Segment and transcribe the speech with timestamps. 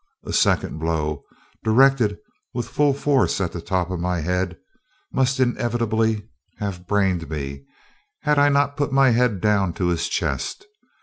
[0.25, 1.25] A second blow,
[1.63, 2.17] directed
[2.55, 4.57] with full force at the top of my head,
[5.13, 6.27] must inevitably
[6.57, 7.65] have brained me,
[8.23, 10.65] had I not put my head down to his chest.